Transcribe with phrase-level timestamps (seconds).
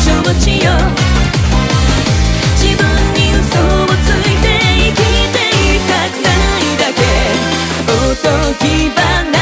[0.00, 0.72] 承知よ
[2.56, 4.46] 自分に嘘をついて
[4.78, 6.28] 生きていたくな
[6.58, 6.98] いだけ。
[7.86, 8.28] おと
[8.64, 9.39] ぎ話。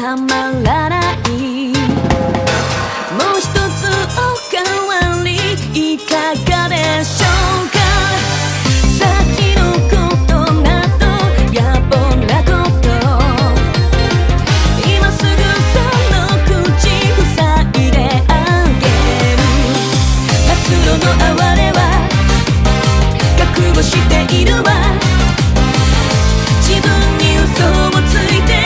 [0.00, 0.26] たま
[0.62, 1.74] らないも
[3.34, 3.82] う一つ
[4.14, 5.34] おかわり
[5.74, 6.14] いか
[6.48, 7.26] がでしょ
[7.64, 7.76] うか
[8.96, 9.02] 先
[9.58, 10.30] のこと
[10.62, 11.02] など
[11.50, 11.58] 野
[11.90, 12.86] 暮なこと
[14.86, 15.36] 今すぐ
[15.74, 15.82] そ
[16.14, 16.86] の口
[17.34, 18.30] 塞いであ
[18.78, 18.86] げ
[19.34, 19.42] る
[20.62, 21.10] 末路の
[21.42, 21.78] 哀れは
[23.36, 24.68] 覚悟しているわ
[26.62, 26.86] 自分
[27.18, 28.57] に嘘をついて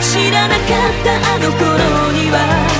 [0.00, 0.66] 知らなかっ
[1.04, 2.71] たあの頃には